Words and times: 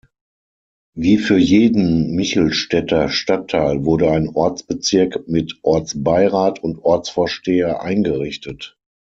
Wie 0.95 1.19
für 1.19 1.37
jeden 1.37 2.15
Michelstädter 2.15 3.07
Stadtteil 3.09 3.85
wurde 3.85 4.09
ein 4.09 4.29
Ortsbezirk 4.29 5.27
mit 5.27 5.59
Ortsbeirat 5.61 6.57
und 6.57 6.79
Ortsvorsteher 6.79 7.83
eingerichtet. 7.83 8.79